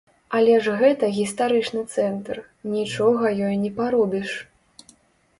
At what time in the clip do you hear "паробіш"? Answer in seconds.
3.77-4.31